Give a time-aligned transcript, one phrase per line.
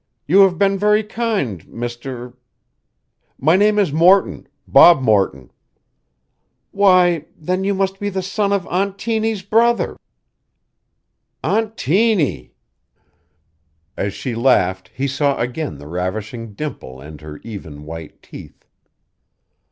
[0.25, 2.33] "You have been very kind, Mr."
[3.47, 5.51] "My name is Morton Bob Morton."
[6.71, 7.25] "Why!
[7.37, 9.99] Then you must be the son of Aunt Tiny's brother?"
[11.43, 12.55] "Aunt Tiny!"
[13.95, 18.65] As she laughed he saw again the ravishing dimple and her even, white teeth.